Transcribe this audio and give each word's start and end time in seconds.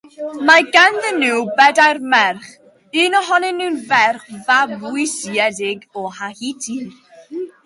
Mae 0.49 0.63
ganddyn 0.75 1.19
nhw 1.23 1.43
bedair 1.59 1.99
merch, 2.13 2.47
un 3.03 3.19
ohonyn 3.19 3.61
nhw'n 3.61 3.77
ferch 3.91 4.27
fabwysiedig 4.49 5.87
o 6.05 6.09
Haiti. 6.19 6.81